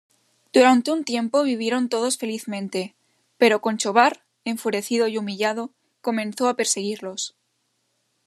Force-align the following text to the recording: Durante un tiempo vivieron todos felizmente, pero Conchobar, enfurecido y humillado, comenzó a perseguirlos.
Durante 0.51 0.89
un 0.91 1.03
tiempo 1.03 1.43
vivieron 1.43 1.87
todos 1.87 2.17
felizmente, 2.17 2.95
pero 3.37 3.61
Conchobar, 3.61 4.23
enfurecido 4.45 5.07
y 5.07 5.19
humillado, 5.19 5.69
comenzó 6.01 6.49
a 6.49 6.55
perseguirlos. 6.55 7.35